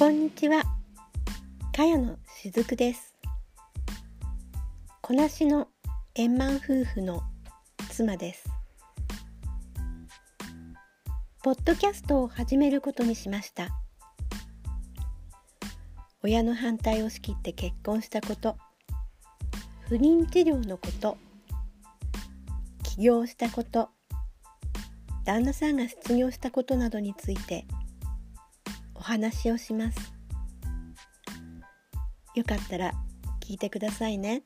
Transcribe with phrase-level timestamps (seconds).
[0.00, 0.62] こんにちは。
[1.76, 3.14] かやのしずくです。
[5.02, 5.68] こなしの
[6.14, 7.20] 円満夫婦の
[7.90, 8.48] 妻です。
[11.42, 13.68] ポッドキャストを始めることにしました。
[16.22, 18.56] 親の反対を仕切って結婚したこと、
[19.86, 21.18] 不妊治療のこと、
[22.84, 23.90] 起業したこと、
[25.26, 27.66] 旦那さんが失業したことなどについて
[29.00, 30.12] お話をします。
[32.36, 32.92] よかったら
[33.40, 34.42] 聞いてくださいね。